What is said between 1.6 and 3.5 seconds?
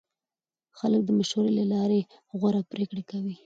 لارې غوره پرېکړې کوي